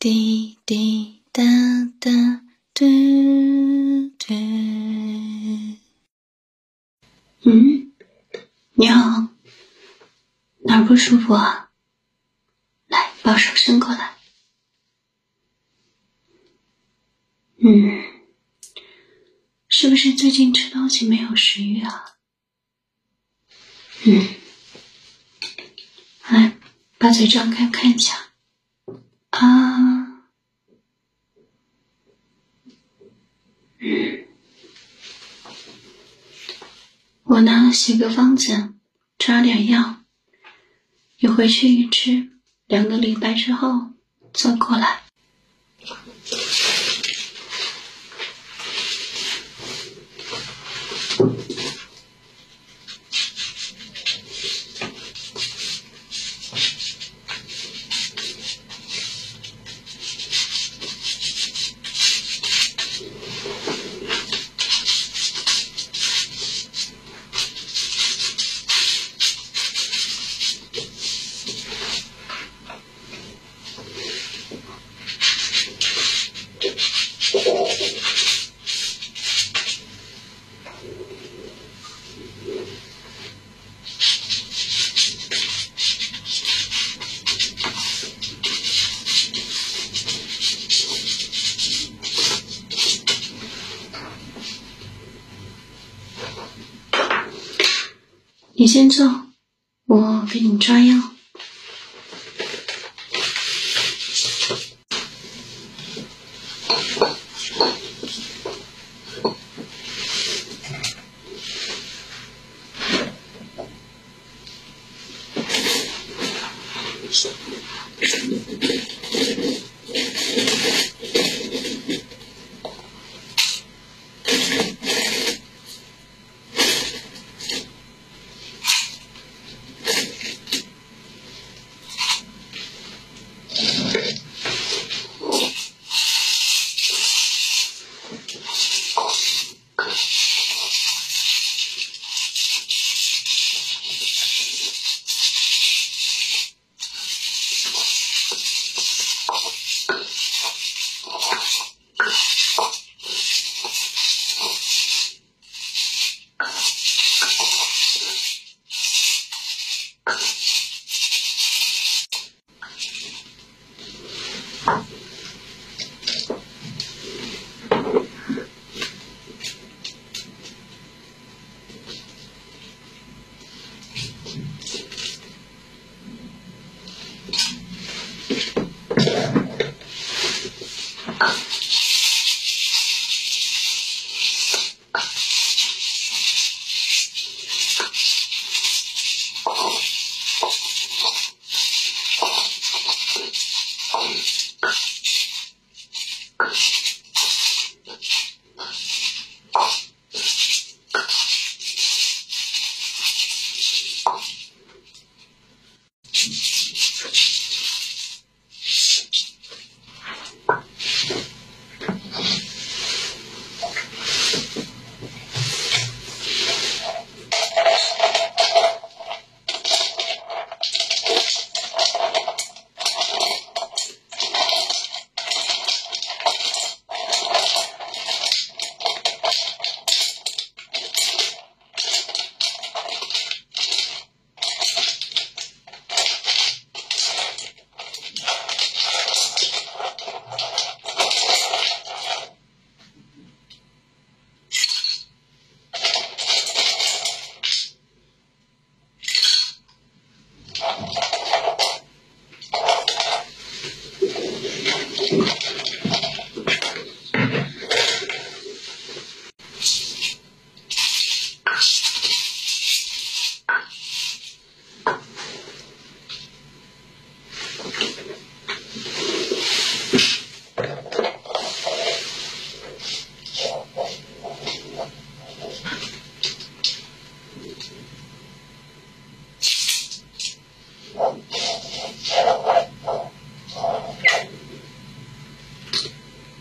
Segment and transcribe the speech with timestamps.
[0.00, 1.42] 滴滴答
[2.00, 2.10] 答，
[2.72, 2.86] 嘟
[4.18, 4.34] 嘟。
[7.42, 7.92] 嗯，
[8.72, 9.28] 你好，
[10.60, 11.70] 哪儿不舒服啊？
[12.86, 14.16] 来，把手伸过来。
[17.58, 18.02] 嗯，
[19.68, 22.16] 是不是最近吃东西没有食欲啊？
[24.06, 24.34] 嗯，
[26.30, 26.56] 来，
[26.96, 28.28] 把嘴张开看一下。
[29.28, 30.22] 啊，嗯，
[37.24, 38.74] 我呢洗个方子，
[39.16, 40.02] 抓点药，
[41.20, 42.28] 你回去一吃，
[42.66, 43.92] 两个礼拜之后
[44.34, 45.04] 再过来。
[98.60, 99.24] 你先坐
[99.86, 100.94] 我给你抓药。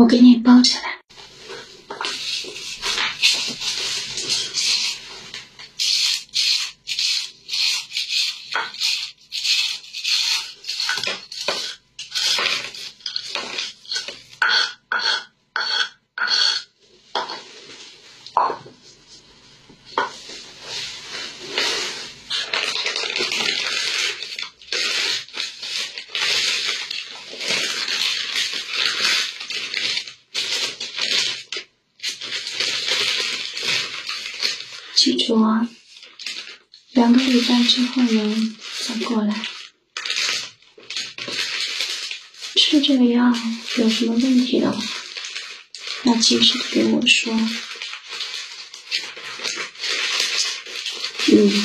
[0.00, 0.89] 我给你包起来。
[35.02, 35.66] 记住啊，
[36.92, 39.34] 两个礼拜之后呢，再过来。
[42.54, 43.34] 吃这个药
[43.78, 44.78] 有什么问题的话，
[46.04, 47.32] 要及时的给我说。
[51.28, 51.64] 嗯，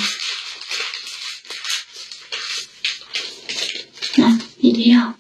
[4.16, 5.20] 那你的药。